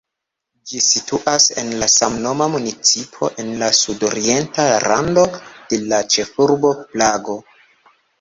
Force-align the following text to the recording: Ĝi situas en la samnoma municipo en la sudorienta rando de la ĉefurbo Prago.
Ĝi 0.69 0.79
situas 0.83 1.43
en 1.63 1.67
la 1.81 1.89
samnoma 1.95 2.47
municipo 2.53 3.29
en 3.43 3.51
la 3.63 3.69
sudorienta 3.79 4.65
rando 4.85 5.27
de 5.75 5.79
la 5.93 6.01
ĉefurbo 6.15 6.73
Prago. 6.95 7.37